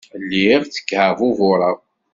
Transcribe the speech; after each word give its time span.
Lliɣ 0.23 0.61
ttkeɛbubureɣ. 0.63 1.77